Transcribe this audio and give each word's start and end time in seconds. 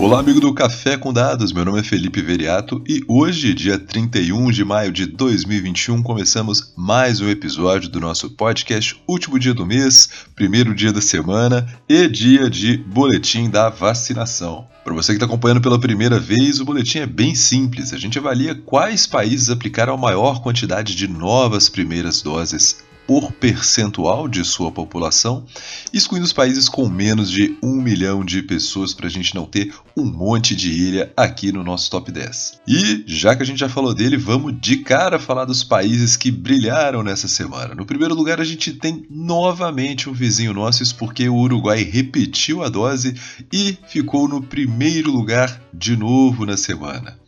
Olá, 0.00 0.18
amigo 0.18 0.40
do 0.40 0.54
Café 0.54 0.96
com 0.96 1.12
Dados. 1.12 1.52
Meu 1.52 1.62
nome 1.62 1.80
é 1.80 1.82
Felipe 1.82 2.22
Veriato 2.22 2.82
e 2.88 3.04
hoje, 3.06 3.52
dia 3.52 3.78
31 3.78 4.50
de 4.50 4.64
maio 4.64 4.90
de 4.90 5.04
2021, 5.04 6.02
começamos 6.02 6.72
mais 6.74 7.20
um 7.20 7.28
episódio 7.28 7.90
do 7.90 8.00
nosso 8.00 8.30
podcast, 8.30 8.98
último 9.06 9.38
dia 9.38 9.52
do 9.52 9.66
mês, 9.66 10.08
primeiro 10.34 10.74
dia 10.74 10.90
da 10.90 11.02
semana 11.02 11.68
e 11.86 12.08
dia 12.08 12.48
de 12.48 12.78
boletim 12.78 13.50
da 13.50 13.68
vacinação. 13.68 14.66
Para 14.82 14.94
você 14.94 15.12
que 15.12 15.16
está 15.16 15.26
acompanhando 15.26 15.60
pela 15.60 15.78
primeira 15.78 16.18
vez, 16.18 16.60
o 16.60 16.64
boletim 16.64 17.00
é 17.00 17.06
bem 17.06 17.34
simples. 17.34 17.92
A 17.92 17.98
gente 17.98 18.18
avalia 18.18 18.54
quais 18.54 19.06
países 19.06 19.50
aplicaram 19.50 19.92
a 19.92 19.98
maior 19.98 20.40
quantidade 20.40 20.94
de 20.94 21.06
novas 21.06 21.68
primeiras 21.68 22.22
doses 22.22 22.78
por 23.10 23.32
percentual 23.32 24.28
de 24.28 24.44
sua 24.44 24.70
população, 24.70 25.44
excluindo 25.92 26.24
os 26.24 26.32
países 26.32 26.68
com 26.68 26.88
menos 26.88 27.28
de 27.28 27.58
um 27.60 27.74
milhão 27.74 28.24
de 28.24 28.40
pessoas 28.40 28.94
para 28.94 29.08
a 29.08 29.10
gente 29.10 29.34
não 29.34 29.46
ter 29.46 29.74
um 29.96 30.04
monte 30.04 30.54
de 30.54 30.70
ilha 30.70 31.12
aqui 31.16 31.50
no 31.50 31.64
nosso 31.64 31.90
top 31.90 32.12
10. 32.12 32.60
E 32.68 33.02
já 33.08 33.34
que 33.34 33.42
a 33.42 33.44
gente 33.44 33.58
já 33.58 33.68
falou 33.68 33.92
dele, 33.92 34.16
vamos 34.16 34.54
de 34.60 34.76
cara 34.76 35.18
falar 35.18 35.44
dos 35.44 35.64
países 35.64 36.16
que 36.16 36.30
brilharam 36.30 37.02
nessa 37.02 37.26
semana. 37.26 37.74
No 37.74 37.84
primeiro 37.84 38.14
lugar, 38.14 38.40
a 38.40 38.44
gente 38.44 38.74
tem 38.74 39.04
novamente 39.10 40.08
um 40.08 40.12
vizinho 40.12 40.54
nosso, 40.54 40.80
isso 40.80 40.94
porque 40.94 41.28
o 41.28 41.34
Uruguai 41.34 41.82
repetiu 41.82 42.62
a 42.62 42.68
dose 42.68 43.16
e 43.52 43.76
ficou 43.88 44.28
no 44.28 44.40
primeiro 44.40 45.10
lugar 45.10 45.60
de 45.74 45.96
novo 45.96 46.46
na 46.46 46.56
semana. 46.56 47.18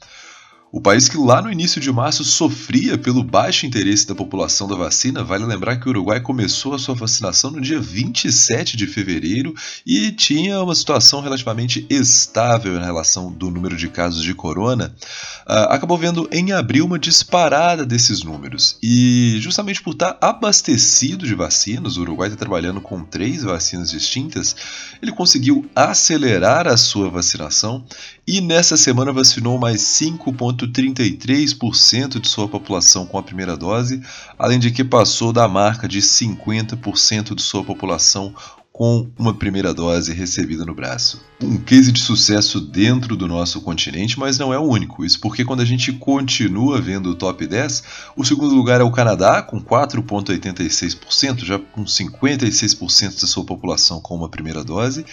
O 0.75 0.81
país 0.81 1.07
que 1.07 1.19
lá 1.19 1.43
no 1.43 1.53
início 1.53 1.79
de 1.79 1.93
março 1.93 2.25
sofria 2.25 2.97
pelo 2.97 3.23
baixo 3.23 3.67
interesse 3.67 4.07
da 4.07 4.15
população 4.15 4.67
da 4.67 4.75
vacina, 4.75 5.23
vale 5.23 5.45
lembrar 5.45 5.77
que 5.77 5.87
o 5.87 5.91
Uruguai 5.91 6.19
começou 6.19 6.73
a 6.73 6.79
sua 6.79 6.95
vacinação 6.95 7.51
no 7.51 7.61
dia 7.61 7.79
27 7.79 8.75
de 8.75 8.87
fevereiro 8.87 9.55
e 9.85 10.11
tinha 10.13 10.63
uma 10.63 10.75
situação 10.75 11.21
relativamente 11.21 11.85
estável 11.91 12.75
em 12.79 12.83
relação 12.83 13.31
do 13.31 13.51
número 13.51 13.77
de 13.77 13.87
casos 13.87 14.23
de 14.23 14.33
corona, 14.33 14.97
uh, 15.47 15.69
acabou 15.69 15.99
vendo 15.99 16.27
em 16.33 16.53
abril 16.53 16.87
uma 16.87 16.99
disparada 16.99 17.85
desses 17.85 18.23
números. 18.23 18.79
E 18.83 19.37
justamente 19.41 19.83
por 19.83 19.93
estar 19.93 20.17
abastecido 20.23 21.27
de 21.27 21.35
vacinas, 21.35 21.99
o 21.99 22.01
Uruguai 22.01 22.29
está 22.29 22.39
trabalhando 22.39 22.81
com 22.81 23.05
três 23.05 23.43
vacinas 23.43 23.91
distintas, 23.91 24.57
ele 25.03 25.13
conseguiu 25.13 25.69
acelerar 25.77 26.67
a 26.67 26.79
sua 26.79 27.11
vacinação 27.11 27.85
e 28.27 28.41
nessa 28.41 28.77
semana 28.77 29.13
vacinou 29.13 29.59
mais 29.59 29.83
5,33% 30.67 32.21
de 32.21 32.29
sua 32.29 32.49
população 32.49 33.07
com 33.07 33.19
a 33.19 33.23
primeira 33.23 33.57
dose, 33.57 34.03
além 34.39 34.59
de 34.59 34.71
que 34.71 34.85
passou 34.85 35.33
da 35.33 35.49
marca 35.49 35.89
de 35.89 36.01
50% 36.01 37.35
de 37.35 37.43
sua 37.43 37.65
população 37.65 38.35
com 38.73 39.07
uma 39.19 39.35
primeira 39.35 39.75
dose 39.75 40.15
recebida 40.15 40.65
no 40.65 40.75
braço. 40.75 41.23
Um 41.43 41.59
case 41.59 41.93
de 41.93 42.01
sucesso 42.01 42.59
dentro 42.59 43.15
do 43.17 43.29
nosso 43.29 43.61
continente, 43.61 44.19
mas 44.19 44.39
não 44.39 44.53
é 44.53 44.59
o 44.59 44.63
único. 44.63 45.05
Isso 45.05 45.21
porque 45.21 45.45
quando 45.45 45.61
a 45.61 45.65
gente 45.65 45.93
continua 45.93 46.81
vendo 46.81 47.11
o 47.11 47.15
top 47.15 47.47
10, 47.47 47.83
o 48.17 48.25
segundo 48.25 48.55
lugar 48.55 48.81
é 48.81 48.85
o 48.85 48.91
Canadá, 48.91 49.43
com 49.43 49.61
4,86%, 49.61 51.45
já 51.45 51.59
com 51.59 51.85
56% 51.85 53.21
da 53.21 53.27
sua 53.27 53.45
população 53.45 54.01
com 54.01 54.17
uma 54.17 54.29
primeira 54.31 54.65
dose. 54.65 55.05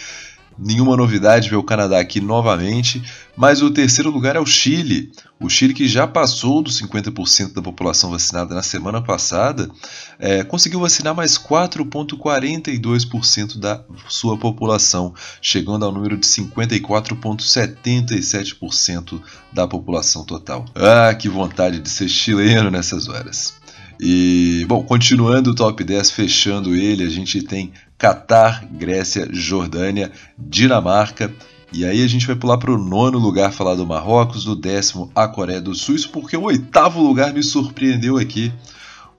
Nenhuma 0.58 0.96
novidade 0.96 1.48
ver 1.48 1.56
o 1.56 1.62
Canadá 1.62 1.98
aqui 1.98 2.20
novamente, 2.20 3.02
mas 3.36 3.62
o 3.62 3.70
terceiro 3.70 4.10
lugar 4.10 4.34
é 4.36 4.40
o 4.40 4.46
Chile. 4.46 5.10
O 5.40 5.48
Chile, 5.48 5.72
que 5.72 5.88
já 5.88 6.06
passou 6.06 6.60
dos 6.62 6.78
50% 6.80 7.54
da 7.54 7.62
população 7.62 8.10
vacinada 8.10 8.54
na 8.54 8.62
semana 8.62 9.00
passada, 9.00 9.70
é, 10.18 10.44
conseguiu 10.44 10.80
vacinar 10.80 11.14
mais 11.14 11.38
4,42% 11.38 13.58
da 13.58 13.82
sua 14.06 14.36
população, 14.36 15.14
chegando 15.40 15.86
ao 15.86 15.92
número 15.92 16.18
de 16.18 16.26
54,77% 16.26 19.18
da 19.50 19.66
população 19.66 20.22
total. 20.24 20.66
Ah, 20.74 21.14
que 21.14 21.26
vontade 21.28 21.78
de 21.78 21.88
ser 21.88 22.08
chileno 22.08 22.70
nessas 22.70 23.08
horas! 23.08 23.58
E, 24.02 24.64
bom, 24.66 24.82
continuando 24.82 25.50
o 25.50 25.54
top 25.54 25.84
10, 25.84 26.10
fechando 26.10 26.74
ele, 26.74 27.04
a 27.04 27.10
gente 27.10 27.42
tem 27.42 27.70
Catar, 28.00 28.64
Grécia, 28.64 29.28
Jordânia, 29.30 30.10
Dinamarca. 30.38 31.30
E 31.70 31.84
aí 31.84 32.02
a 32.02 32.08
gente 32.08 32.26
vai 32.26 32.34
pular 32.34 32.56
para 32.56 32.72
o 32.72 32.78
nono 32.78 33.18
lugar 33.18 33.52
falar 33.52 33.74
do 33.74 33.86
Marrocos, 33.86 34.42
do 34.42 34.56
décimo 34.56 35.12
a 35.14 35.28
Coreia 35.28 35.60
do 35.60 35.74
Sul, 35.74 35.94
isso 35.94 36.08
porque 36.08 36.34
o 36.34 36.44
oitavo 36.44 37.02
lugar 37.02 37.34
me 37.34 37.42
surpreendeu 37.42 38.16
aqui. 38.16 38.50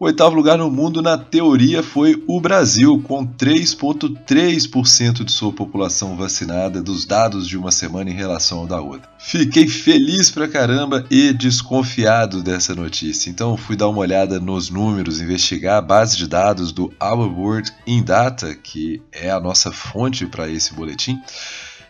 O 0.01 0.05
oitavo 0.05 0.35
lugar 0.35 0.57
no 0.57 0.67
mundo, 0.67 0.99
na 0.99 1.15
teoria, 1.15 1.83
foi 1.83 2.23
o 2.25 2.41
Brasil, 2.41 2.99
com 3.03 3.23
3,3% 3.23 5.23
de 5.23 5.31
sua 5.31 5.53
população 5.53 6.17
vacinada, 6.17 6.81
dos 6.81 7.05
dados 7.05 7.47
de 7.47 7.55
uma 7.55 7.71
semana 7.71 8.09
em 8.09 8.15
relação 8.15 8.61
ao 8.61 8.65
da 8.65 8.81
outra. 8.81 9.07
Fiquei 9.19 9.67
feliz 9.67 10.31
pra 10.31 10.47
caramba 10.47 11.05
e 11.11 11.31
desconfiado 11.31 12.41
dessa 12.41 12.73
notícia, 12.73 13.29
então 13.29 13.55
fui 13.55 13.75
dar 13.75 13.89
uma 13.89 13.99
olhada 13.99 14.39
nos 14.39 14.71
números, 14.71 15.21
investigar 15.21 15.77
a 15.77 15.81
base 15.83 16.17
de 16.17 16.25
dados 16.25 16.71
do 16.71 16.91
Our 16.99 17.31
World 17.31 17.71
in 17.85 18.01
Data, 18.01 18.55
que 18.55 19.03
é 19.11 19.29
a 19.29 19.39
nossa 19.39 19.71
fonte 19.71 20.25
para 20.25 20.49
esse 20.49 20.73
boletim. 20.73 21.21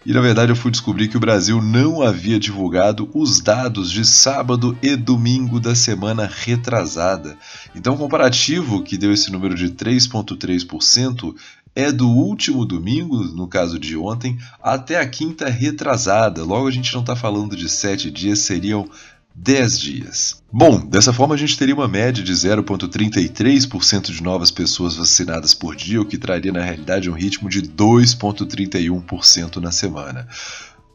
E 0.03 0.13
na 0.13 0.22
verdade 0.22 0.51
eu 0.51 0.56
fui 0.56 0.72
descobrir 0.72 1.07
que 1.07 1.17
o 1.17 1.19
Brasil 1.19 1.62
não 1.62 2.01
havia 2.01 2.39
divulgado 2.39 3.07
os 3.13 3.39
dados 3.39 3.91
de 3.91 4.03
sábado 4.03 4.75
e 4.81 4.95
domingo 4.95 5.59
da 5.59 5.75
semana 5.75 6.28
retrasada. 6.28 7.38
Então 7.75 7.94
o 7.94 7.97
comparativo 7.97 8.81
que 8.81 8.97
deu 8.97 9.13
esse 9.13 9.31
número 9.31 9.53
de 9.53 9.69
3,3% 9.69 11.35
é 11.75 11.91
do 11.91 12.09
último 12.09 12.66
domingo, 12.66 13.23
no 13.23 13.47
caso 13.47 13.79
de 13.79 13.95
ontem, 13.95 14.38
até 14.62 15.00
a 15.00 15.07
quinta 15.07 15.47
retrasada. 15.47 16.44
Logo 16.44 16.68
a 16.68 16.72
gente 16.72 16.94
não 16.94 17.01
está 17.01 17.16
falando 17.16 17.56
de 17.56 17.69
sete 17.69 18.09
dias, 18.09 18.39
seriam 18.39 18.89
10 19.36 19.80
dias. 19.80 20.44
Bom, 20.52 20.86
dessa 20.86 21.14
forma 21.14 21.36
a 21.36 21.38
gente 21.38 21.58
teria 21.58 21.74
uma 21.74 21.88
média 21.88 22.24
de 22.24 22.34
0,33% 22.34 24.12
de 24.12 24.22
novas 24.22 24.52
pessoas 24.52 24.96
vacinadas 24.96 25.53
por 25.53 25.75
dia, 25.75 26.02
o 26.02 26.06
que 26.06 26.18
traria 26.18 26.52
na 26.52 26.62
realidade 26.62 27.09
um 27.09 27.14
ritmo 27.14 27.50
de 27.50 27.62
2,31% 27.62 29.58
na 29.58 29.72
semana. 29.72 30.28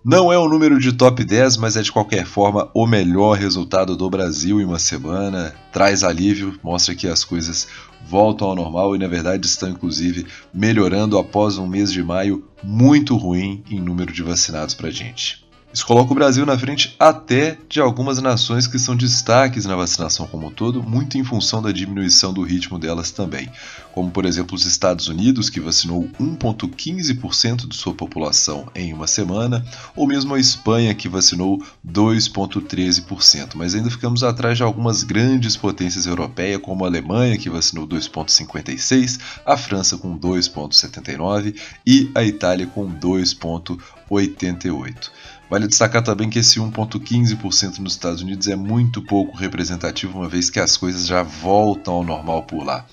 Não 0.05 0.33
é 0.33 0.39
o 0.39 0.49
número 0.49 0.79
de 0.79 0.93
top 0.93 1.25
10, 1.25 1.57
mas 1.57 1.77
é 1.77 1.83
de 1.83 1.91
qualquer 1.91 2.25
forma 2.25 2.71
o 2.73 2.87
melhor 2.87 3.37
resultado 3.37 3.97
do 3.97 4.09
Brasil 4.09 4.61
em 4.61 4.65
uma 4.65 4.79
semana. 4.79 5.53
Traz 5.73 6.05
alívio, 6.05 6.57
mostra 6.63 6.95
que 6.95 7.09
as 7.09 7.25
coisas 7.25 7.67
voltam 8.07 8.47
ao 8.47 8.55
normal 8.55 8.95
e 8.95 9.01
na 9.01 9.09
verdade 9.09 9.45
estão 9.47 9.69
inclusive 9.69 10.25
melhorando 10.55 11.19
após 11.19 11.59
um 11.59 11.67
mês 11.67 11.91
de 11.91 12.05
maio 12.05 12.45
muito 12.63 13.17
ruim 13.17 13.65
em 13.69 13.81
número 13.81 14.13
de 14.13 14.23
vacinados 14.23 14.75
para 14.75 14.91
gente. 14.91 15.46
Isso 15.77 15.85
coloca 15.85 16.11
o 16.11 16.15
Brasil 16.15 16.47
na 16.47 16.59
frente 16.59 16.97
até 16.99 17.59
de 17.69 17.83
algumas 17.83 18.19
nações 18.23 18.67
que 18.67 18.79
são 18.79 18.97
destaques 18.97 19.67
na 19.67 19.77
vacinação 19.77 20.27
como 20.27 20.47
um 20.47 20.51
todo, 20.51 20.83
muito 20.83 21.19
em 21.19 21.25
função 21.25 21.61
da 21.61 21.71
diminuição 21.71 22.33
do 22.33 22.43
ritmo 22.43 22.79
delas 22.79 23.11
também, 23.11 23.51
como 23.93 24.11
por 24.11 24.25
exemplo 24.25 24.55
os 24.55 24.65
Estados 24.65 25.09
Unidos, 25.09 25.51
que 25.51 25.61
vacinou 25.61 26.09
1,15% 26.19 27.69
de 27.69 27.77
sua 27.77 27.93
população 27.93 28.67
em 28.75 28.95
uma 28.95 29.07
semana, 29.07 29.63
ou 29.95 30.07
mesmo 30.07 30.35
a 30.35 30.41
Espanha, 30.41 30.95
que 30.95 31.11
vacinou 31.11 31.63
2,13%, 31.87 33.51
mas 33.55 33.75
ainda 33.75 33.91
ficamos 33.91 34.25
atrás 34.25 34.57
de 34.57 34.63
algumas 34.63 35.03
grandes 35.03 35.59
potências 35.59 36.07
europeias, 36.07 36.63
como 36.63 36.87
a 36.87 36.89
Alemanha, 36.89 37.37
que 37.37 37.51
vacinou 37.51 37.87
2,56%, 37.87 39.21
a 39.45 39.59
França 39.59 39.99
com 39.99 40.19
2,79% 40.19 41.55
e 41.87 42.11
a 42.15 42.25
Itália 42.25 42.67
com 42.67 42.91
2,88%. 42.91 45.11
Vale 45.49 45.69
destacar 45.69 46.03
também 46.03 46.29
que 46.29 46.41
esse 46.41 46.59
1,15% 46.59 47.79
nos 47.79 47.93
Estados 47.93 48.21
Unidos 48.21 48.49
é 48.49 48.57
muito 48.57 49.01
pouco 49.01 49.37
representativo, 49.37 50.19
uma 50.19 50.29
vez 50.29 50.51
que 50.51 50.59
as 50.59 50.77
coisas 50.77 51.07
já 51.07 51.23
voltam 51.23 51.95
ao 51.95 52.05
normal 52.05 52.43
por 52.43 52.65
lá. 52.65 52.85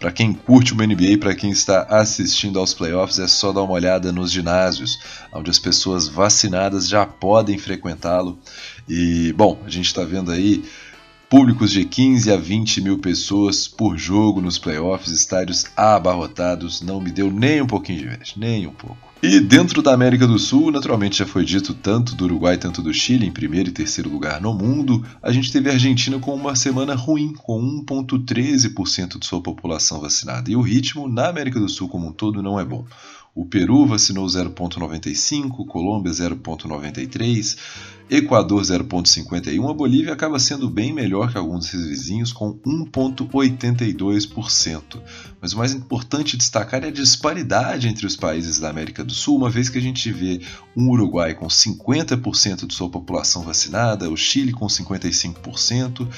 Para 0.00 0.10
quem 0.10 0.32
curte 0.32 0.74
o 0.74 0.76
NBA, 0.76 1.18
para 1.20 1.32
quem 1.32 1.50
está 1.50 1.82
assistindo 1.82 2.58
aos 2.58 2.74
playoffs, 2.74 3.20
é 3.20 3.28
só 3.28 3.52
dar 3.52 3.62
uma 3.62 3.74
olhada 3.74 4.10
nos 4.10 4.32
ginásios, 4.32 4.98
onde 5.32 5.48
as 5.48 5.60
pessoas 5.60 6.08
vacinadas 6.08 6.88
já 6.88 7.06
podem 7.06 7.56
frequentá-lo. 7.56 8.36
E, 8.88 9.32
bom, 9.34 9.62
a 9.64 9.70
gente 9.70 9.86
está 9.86 10.02
vendo 10.02 10.32
aí 10.32 10.64
públicos 11.32 11.70
de 11.70 11.82
15 11.86 12.30
a 12.30 12.36
20 12.36 12.82
mil 12.82 12.98
pessoas 12.98 13.66
por 13.66 13.96
jogo 13.96 14.42
nos 14.42 14.58
playoffs, 14.58 15.10
estádios 15.10 15.64
abarrotados, 15.74 16.82
não 16.82 17.00
me 17.00 17.10
deu 17.10 17.32
nem 17.32 17.62
um 17.62 17.66
pouquinho 17.66 18.00
de 18.00 18.04
inveja, 18.04 18.34
nem 18.36 18.66
um 18.66 18.72
pouco. 18.74 18.98
E 19.22 19.40
dentro 19.40 19.80
da 19.80 19.94
América 19.94 20.26
do 20.26 20.38
Sul, 20.38 20.70
naturalmente 20.70 21.20
já 21.20 21.24
foi 21.24 21.42
dito 21.42 21.72
tanto 21.72 22.14
do 22.14 22.24
Uruguai 22.24 22.58
quanto 22.58 22.82
do 22.82 22.92
Chile 22.92 23.26
em 23.26 23.32
primeiro 23.32 23.70
e 23.70 23.72
terceiro 23.72 24.10
lugar 24.10 24.42
no 24.42 24.52
mundo, 24.52 25.02
a 25.22 25.32
gente 25.32 25.50
teve 25.50 25.70
a 25.70 25.72
Argentina 25.72 26.18
com 26.18 26.34
uma 26.34 26.54
semana 26.54 26.94
ruim, 26.94 27.32
com 27.32 27.82
1,13% 27.88 29.18
de 29.18 29.24
sua 29.24 29.40
população 29.40 30.02
vacinada. 30.02 30.50
E 30.50 30.56
o 30.56 30.60
ritmo 30.60 31.08
na 31.08 31.28
América 31.28 31.58
do 31.58 31.68
Sul 31.68 31.88
como 31.88 32.08
um 32.08 32.12
todo 32.12 32.42
não 32.42 32.60
é 32.60 32.64
bom. 32.64 32.84
O 33.34 33.46
Peru 33.46 33.86
vacinou 33.86 34.26
0,95, 34.26 35.64
Colômbia 35.66 36.12
0,93, 36.12 37.56
Equador 38.10 38.62
0,51, 38.62 39.70
a 39.70 39.74
Bolívia 39.74 40.12
acaba 40.12 40.38
sendo 40.38 40.68
bem 40.68 40.92
melhor 40.92 41.32
que 41.32 41.38
alguns 41.38 41.64
desses 41.64 41.86
vizinhos, 41.86 42.32
com 42.32 42.54
1,82%. 42.58 45.00
Mas 45.40 45.52
o 45.52 45.58
mais 45.58 45.72
importante 45.72 46.36
destacar 46.36 46.82
é 46.84 46.88
a 46.88 46.92
disparidade 46.92 47.88
entre 47.88 48.06
os 48.06 48.16
países 48.16 48.58
da 48.58 48.68
América 48.68 49.02
do 49.02 49.14
Sul, 49.14 49.36
uma 49.36 49.48
vez 49.48 49.68
que 49.68 49.78
a 49.78 49.82
gente 49.82 50.12
vê 50.12 50.40
um 50.76 50.90
Uruguai 50.90 51.34
com 51.34 51.46
50% 51.46 52.66
de 52.66 52.74
sua 52.74 52.90
população 52.90 53.42
vacinada, 53.42 54.10
o 54.10 54.16
Chile 54.16 54.52
com 54.52 54.66
55%, 54.66 56.08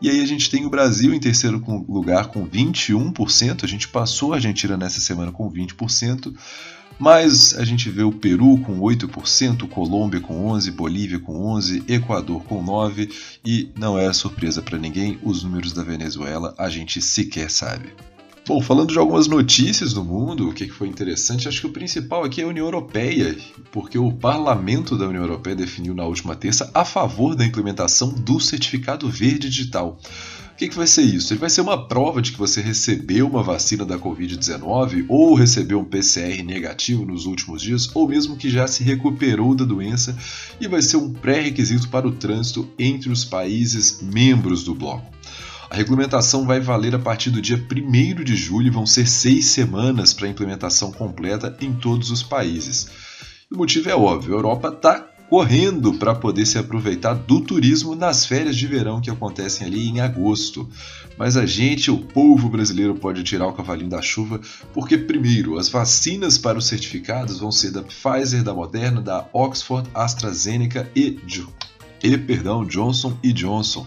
e 0.00 0.10
aí 0.10 0.20
a 0.20 0.26
gente 0.26 0.50
tem 0.50 0.66
o 0.66 0.70
Brasil 0.70 1.14
em 1.14 1.20
terceiro 1.20 1.62
lugar 1.88 2.26
com 2.28 2.44
21%, 2.44 3.62
a 3.62 3.68
gente 3.68 3.86
passou 3.88 4.32
a 4.32 4.36
Argentina 4.36 4.76
nessa 4.76 5.00
semana 5.00 5.30
com 5.30 5.48
20%. 5.50 6.34
Mas 7.02 7.52
a 7.54 7.64
gente 7.64 7.90
vê 7.90 8.04
o 8.04 8.12
Peru 8.12 8.58
com 8.58 8.78
8%, 8.78 9.68
Colômbia 9.68 10.20
com 10.20 10.46
11%, 10.52 10.70
Bolívia 10.70 11.18
com 11.18 11.52
11%, 11.56 11.90
Equador 11.90 12.44
com 12.44 12.64
9% 12.64 13.12
e 13.44 13.68
não 13.76 13.98
é 13.98 14.12
surpresa 14.12 14.62
para 14.62 14.78
ninguém, 14.78 15.18
os 15.20 15.42
números 15.42 15.72
da 15.72 15.82
Venezuela 15.82 16.54
a 16.56 16.70
gente 16.70 17.02
sequer 17.02 17.50
sabe. 17.50 17.88
Bom, 18.46 18.60
falando 18.60 18.92
de 18.92 18.98
algumas 19.00 19.26
notícias 19.26 19.92
do 19.92 20.04
mundo, 20.04 20.48
o 20.48 20.54
que 20.54 20.68
foi 20.68 20.86
interessante, 20.86 21.48
acho 21.48 21.62
que 21.62 21.66
o 21.66 21.72
principal 21.72 22.22
aqui 22.22 22.40
é 22.40 22.44
a 22.44 22.48
União 22.48 22.66
Europeia, 22.66 23.36
porque 23.72 23.98
o 23.98 24.12
parlamento 24.12 24.96
da 24.96 25.08
União 25.08 25.24
Europeia 25.24 25.56
definiu 25.56 25.96
na 25.96 26.04
última 26.04 26.36
terça 26.36 26.70
a 26.72 26.84
favor 26.84 27.34
da 27.34 27.44
implementação 27.44 28.10
do 28.10 28.38
certificado 28.38 29.10
verde 29.10 29.48
digital. 29.48 29.98
Que, 30.62 30.68
que 30.68 30.76
vai 30.76 30.86
ser 30.86 31.02
isso? 31.02 31.32
Ele 31.32 31.40
vai 31.40 31.50
ser 31.50 31.60
uma 31.60 31.88
prova 31.88 32.22
de 32.22 32.30
que 32.30 32.38
você 32.38 32.60
recebeu 32.60 33.26
uma 33.26 33.42
vacina 33.42 33.84
da 33.84 33.98
Covid-19 33.98 35.06
ou 35.08 35.34
recebeu 35.34 35.80
um 35.80 35.84
PCR 35.84 36.40
negativo 36.44 37.04
nos 37.04 37.26
últimos 37.26 37.60
dias, 37.60 37.90
ou 37.92 38.06
mesmo 38.06 38.36
que 38.36 38.48
já 38.48 38.68
se 38.68 38.84
recuperou 38.84 39.56
da 39.56 39.64
doença, 39.64 40.16
e 40.60 40.68
vai 40.68 40.80
ser 40.80 40.98
um 40.98 41.12
pré-requisito 41.12 41.88
para 41.88 42.06
o 42.06 42.12
trânsito 42.12 42.68
entre 42.78 43.10
os 43.10 43.24
países 43.24 44.00
membros 44.02 44.62
do 44.62 44.72
bloco. 44.72 45.12
A 45.68 45.74
regulamentação 45.74 46.46
vai 46.46 46.60
valer 46.60 46.94
a 46.94 46.98
partir 47.00 47.30
do 47.30 47.42
dia 47.42 47.56
1 47.56 48.22
de 48.22 48.36
julho 48.36 48.68
e 48.68 48.70
vão 48.70 48.86
ser 48.86 49.08
seis 49.08 49.46
semanas 49.46 50.14
para 50.14 50.28
a 50.28 50.30
implementação 50.30 50.92
completa 50.92 51.56
em 51.60 51.72
todos 51.72 52.12
os 52.12 52.22
países. 52.22 52.86
O 53.50 53.56
motivo 53.58 53.90
é 53.90 53.96
óbvio: 53.96 54.34
a 54.34 54.36
Europa 54.38 54.68
está 54.68 55.11
correndo 55.32 55.94
para 55.94 56.14
poder 56.14 56.44
se 56.44 56.58
aproveitar 56.58 57.14
do 57.14 57.40
turismo 57.40 57.94
nas 57.94 58.26
férias 58.26 58.54
de 58.54 58.66
verão 58.66 59.00
que 59.00 59.08
acontecem 59.08 59.66
ali 59.66 59.88
em 59.88 59.98
agosto. 59.98 60.68
Mas 61.16 61.38
a 61.38 61.46
gente, 61.46 61.90
o 61.90 61.96
povo 61.96 62.50
brasileiro, 62.50 62.94
pode 62.96 63.22
tirar 63.22 63.46
o 63.46 63.54
cavalinho 63.54 63.88
da 63.88 64.02
chuva, 64.02 64.42
porque, 64.74 64.98
primeiro, 64.98 65.56
as 65.56 65.70
vacinas 65.70 66.36
para 66.36 66.58
os 66.58 66.66
certificados 66.66 67.38
vão 67.38 67.50
ser 67.50 67.70
da 67.70 67.82
Pfizer, 67.82 68.42
da 68.42 68.52
Moderna, 68.52 69.00
da 69.00 69.26
Oxford, 69.32 69.88
AstraZeneca 69.94 70.86
e, 70.94 71.18
e 72.02 72.18
perdão, 72.18 72.66
Johnson 72.66 73.16
Johnson. 73.32 73.86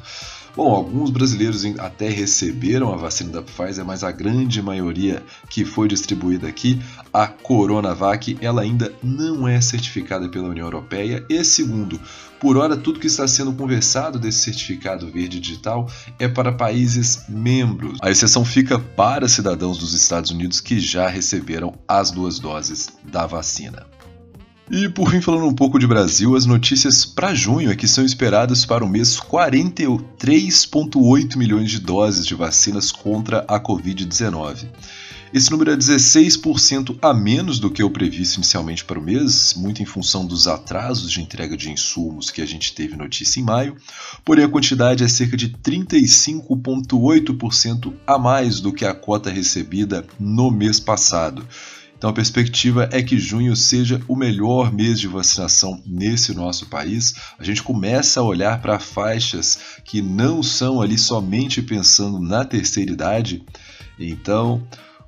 Bom, 0.56 0.74
alguns 0.74 1.10
brasileiros 1.10 1.66
até 1.80 2.08
receberam 2.08 2.94
a 2.94 2.96
vacina 2.96 3.30
da 3.30 3.42
Pfizer, 3.42 3.84
mas 3.84 4.06
a 4.06 4.12
grande 4.12 4.62
maioria 4.62 5.22
que 5.50 5.66
foi 5.66 5.90
distribuída 5.90 6.48
aqui, 6.48 6.82
a 7.12 7.28
Coronavac, 7.28 8.38
ela 8.40 8.62
ainda 8.62 8.94
não 9.04 9.46
é 9.46 9.60
certificada 9.60 10.30
pela 10.30 10.48
União 10.48 10.66
Europeia. 10.66 11.26
E 11.30 11.44
segundo, 11.44 12.00
por 12.40 12.56
hora, 12.56 12.78
tudo 12.78 13.02
que 13.02 13.08
está 13.08 13.28
sendo 13.28 13.52
conversado 13.52 14.18
desse 14.18 14.40
certificado 14.40 15.12
verde 15.12 15.42
digital 15.42 15.90
é 16.18 16.28
para 16.28 16.54
países 16.54 17.26
membros. 17.28 18.00
A 18.02 18.10
exceção 18.10 18.46
fica 18.46 18.80
para 18.80 19.28
cidadãos 19.28 19.78
dos 19.78 19.94
Estados 19.94 20.32
Unidos 20.32 20.62
que 20.62 20.80
já 20.80 21.10
receberam 21.10 21.74
as 21.86 22.12
duas 22.12 22.40
doses 22.40 22.88
da 23.04 23.26
vacina. 23.26 23.95
E 24.70 24.88
por 24.90 25.10
fim, 25.12 25.22
falando 25.22 25.46
um 25.46 25.54
pouco 25.54 25.78
de 25.78 25.86
Brasil, 25.86 26.36
as 26.36 26.48
notícias 26.48 27.06
para 27.06 27.36
junho 27.36 27.70
é 27.70 27.76
que 27.76 27.88
são 27.88 28.04
esperadas 28.04 28.66
para 28.66 28.84
o 28.84 28.90
mês 28.90 29.20
43,8 29.20 31.38
milhões 31.38 31.70
de 31.70 31.80
doses 31.80 32.26
de 32.26 32.34
vacinas 32.34 32.92
contra 32.92 33.46
a 33.48 33.60
Covid-19. 33.60 34.66
Esse 35.32 35.52
número 35.52 35.72
é 35.72 35.78
16% 35.78 36.98
a 37.00 37.14
menos 37.14 37.60
do 37.60 37.70
que 37.70 37.84
o 37.84 37.92
previsto 37.92 38.38
inicialmente 38.38 38.84
para 38.84 38.98
o 38.98 39.04
mês, 39.04 39.54
muito 39.56 39.84
em 39.84 39.86
função 39.86 40.26
dos 40.26 40.48
atrasos 40.48 41.12
de 41.12 41.22
entrega 41.22 41.56
de 41.56 41.70
insumos 41.70 42.32
que 42.32 42.42
a 42.42 42.46
gente 42.46 42.74
teve 42.74 42.96
notícia 42.96 43.40
em 43.40 43.44
maio, 43.44 43.76
porém 44.24 44.46
a 44.46 44.50
quantidade 44.50 45.04
é 45.04 45.08
cerca 45.08 45.38
de 45.38 45.50
35,8% 45.50 47.94
a 48.08 48.18
mais 48.18 48.60
do 48.60 48.74
que 48.74 48.86
a 48.86 48.96
cota 48.96 49.30
recebida 49.30 50.04
no 50.20 50.50
mês 50.50 50.80
passado. 50.80 51.48
Então 51.98 52.10
a 52.10 52.14
perspectiva 52.14 52.90
é 52.92 53.02
que 53.02 53.18
junho 53.18 53.56
seja 53.56 54.02
o 54.08 54.16
melhor 54.16 54.72
mês 54.72 55.00
de 55.00 55.08
vacinação 55.08 55.82
nesse 55.86 56.34
nosso 56.34 56.68
país. 56.68 57.16
A 57.40 57.44
gente 57.44 57.64
começa 57.64 58.20
a 58.20 58.24
olhar 58.24 58.62
para 58.62 58.80
faixas 58.80 59.60
que 59.84 60.02
não 60.02 60.44
são 60.44 60.82
ali 60.82 60.98
somente 60.98 61.62
pensando 61.62 62.20
na 62.20 62.44
terceira 62.44 62.92
idade. 62.92 63.44
Então, 63.98 64.62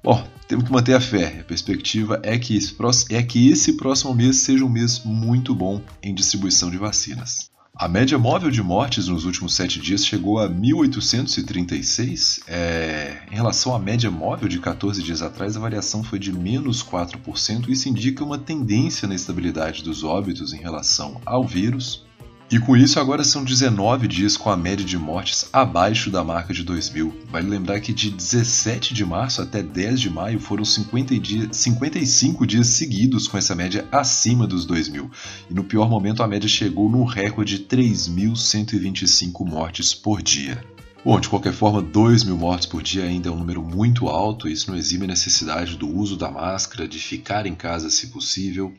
ó, 0.04 0.24
temos 0.48 0.66
que 0.66 0.72
manter 0.72 0.94
a 0.94 1.02
fé. 1.02 1.40
A 1.42 1.44
perspectiva 1.44 2.20
é 2.24 2.38
que, 2.40 2.56
esse, 2.56 2.76
é 3.10 3.22
que 3.22 3.50
esse 3.50 3.74
próximo 3.74 4.16
mês 4.16 4.38
seja 4.38 4.64
um 4.64 4.70
mês 4.70 5.02
muito 5.04 5.54
bom 5.54 5.82
em 6.02 6.14
distribuição 6.16 6.72
de 6.72 6.78
vacinas. 6.78 7.57
A 7.80 7.88
média 7.88 8.18
móvel 8.18 8.50
de 8.50 8.64
mortes 8.64 9.08
nos 9.08 9.24
últimos 9.24 9.54
sete 9.54 9.80
dias 9.80 10.04
chegou 10.04 10.40
a 10.40 10.50
1.836. 10.50 12.42
É... 12.48 13.22
Em 13.32 13.36
relação 13.36 13.76
à 13.76 13.78
média 13.78 14.10
móvel 14.10 14.50
de 14.50 14.58
14 14.58 15.04
dias 15.04 15.22
atrás, 15.22 15.56
a 15.56 15.60
variação 15.60 16.04
foi 16.04 16.18
de 16.18 16.34
menos 16.34 16.84
4%. 16.84 17.70
Isso 17.70 17.88
indica 17.88 18.24
uma 18.24 18.40
tendência 18.40 19.08
na 19.08 19.14
estabilidade 19.14 19.84
dos 19.84 20.04
óbitos 20.04 20.54
em 20.54 20.58
relação 20.58 21.22
ao 21.24 21.44
vírus. 21.44 22.07
E 22.50 22.58
com 22.60 22.78
isso, 22.78 22.98
agora 22.98 23.26
são 23.26 23.44
19 23.44 24.08
dias 24.08 24.38
com 24.38 24.50
a 24.50 24.56
média 24.56 24.86
de 24.86 24.98
mortes 24.98 25.50
abaixo 25.52 26.10
da 26.10 26.24
marca 26.24 26.54
de 26.54 26.64
2000. 26.64 27.14
Vale 27.30 27.50
lembrar 27.50 27.82
que 27.82 27.92
de 27.92 28.10
17 28.10 28.94
de 28.94 29.04
março 29.04 29.42
até 29.42 29.62
10 29.62 30.00
de 30.00 30.10
maio 30.10 30.40
foram 30.40 30.64
50 30.64 31.20
dias, 31.20 31.58
55 31.58 32.48
dias 32.48 32.68
seguidos 32.68 33.28
com 33.28 33.38
essa 33.38 33.54
média 33.54 33.86
acima 33.92 34.48
dos 34.48 34.66
2000. 34.66 35.12
E 35.50 35.54
no 35.54 35.66
pior 35.66 35.90
momento, 35.90 36.24
a 36.24 36.28
média 36.28 36.48
chegou 36.48 36.90
no 36.90 37.04
recorde 37.04 37.58
de 37.58 37.66
3.125 37.66 39.46
mortes 39.46 39.94
por 39.94 40.22
dia. 40.22 40.64
Bom, 41.04 41.20
de 41.20 41.28
qualquer 41.28 41.52
forma, 41.52 41.82
2 41.82 42.24
mil 42.24 42.38
mortes 42.38 42.66
por 42.66 42.82
dia 42.82 43.04
ainda 43.04 43.28
é 43.28 43.32
um 43.32 43.38
número 43.40 43.62
muito 43.62 44.08
alto, 44.08 44.48
isso 44.48 44.72
não 44.72 44.78
exime 44.78 45.04
a 45.04 45.08
necessidade 45.08 45.76
do 45.76 45.94
uso 45.94 46.16
da 46.16 46.32
máscara, 46.32 46.88
de 46.88 46.98
ficar 46.98 47.46
em 47.46 47.56
casa 47.56 47.90
se 47.90 48.08
possível. 48.08 48.74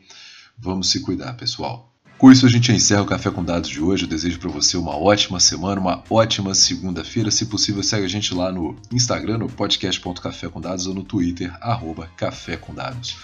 Vamos 0.57 0.89
se 0.89 1.01
cuidar, 1.01 1.33
pessoal. 1.33 1.88
Com 2.19 2.29
isso, 2.29 2.45
a 2.45 2.49
gente 2.49 2.69
encerra 2.73 3.01
o 3.01 3.05
Café 3.05 3.31
com 3.31 3.41
Dados 3.41 3.69
de 3.69 3.81
hoje. 3.81 4.03
Eu 4.03 4.09
desejo 4.09 4.39
para 4.39 4.49
você 4.49 4.75
uma 4.75 4.93
ótima 4.93 5.39
semana, 5.39 5.79
uma 5.79 6.03
ótima 6.09 6.53
segunda-feira. 6.53 7.31
Se 7.31 7.45
possível, 7.45 7.81
segue 7.81 8.03
a 8.03 8.09
gente 8.09 8.33
lá 8.33 8.51
no 8.51 8.75
Instagram, 8.91 9.37
no 9.37 9.47
podcast.café 9.47 10.49
com 10.49 10.59
dados 10.59 10.85
ou 10.85 10.93
no 10.93 11.01
Twitter, 11.01 11.55
arroba 11.61 12.11
Café 12.17 12.57
com 12.57 12.73
Dados. 12.75 13.15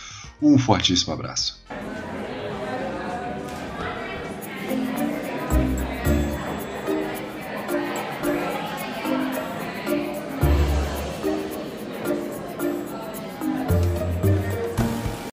Um 0.41 0.57
fortíssimo 0.57 1.11
abraço. 1.11 1.61